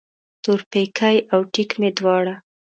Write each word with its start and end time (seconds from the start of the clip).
تورپیکی 0.43 1.17
او 1.33 1.39
ټیک 1.53 1.71
مې 1.79 1.89
دواړه 1.97 2.35